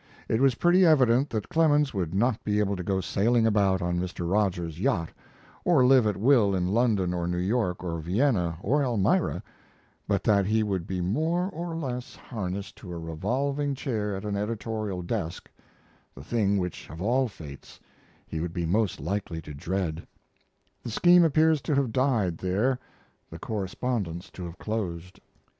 It 0.27 0.41
was 0.41 0.55
pretty 0.55 0.83
evident 0.83 1.29
that 1.29 1.49
Clemens 1.49 1.93
would 1.93 2.11
not 2.15 2.43
be 2.43 2.57
able 2.57 2.75
to 2.75 2.81
go 2.81 3.01
sailing 3.01 3.45
about 3.45 3.83
on 3.83 3.99
Mr. 3.99 4.27
Rogers's 4.27 4.79
yacht 4.79 5.09
or 5.63 5.85
live 5.85 6.07
at 6.07 6.17
will 6.17 6.55
in 6.55 6.65
London 6.69 7.13
or 7.13 7.27
New 7.27 7.37
York 7.37 7.83
or 7.83 7.99
Vienna 7.99 8.57
or 8.63 8.81
Elmira, 8.81 9.43
but 10.07 10.23
that 10.23 10.47
he 10.47 10.63
would 10.63 10.87
be 10.87 11.01
more 11.01 11.49
or 11.51 11.75
less 11.75 12.15
harnessed 12.15 12.75
to 12.77 12.91
a 12.91 12.97
revolving 12.97 13.75
chair 13.75 14.15
at 14.15 14.25
an 14.25 14.35
editorial 14.35 15.03
desk, 15.03 15.51
the 16.15 16.23
thing 16.23 16.57
which 16.57 16.89
of 16.89 16.99
all 16.99 17.27
fates 17.27 17.79
he 18.25 18.39
would 18.39 18.53
be 18.53 18.65
most 18.65 18.99
likely 18.99 19.39
to 19.43 19.53
dread 19.53 20.07
The 20.81 20.89
scheme 20.89 21.23
appears 21.23 21.61
to 21.61 21.75
have 21.75 21.91
died 21.93 22.39
there 22.39 22.79
the 23.29 23.37
correspondence 23.37 24.31
to 24.31 24.45
have 24.45 24.57
closed. 24.57 25.19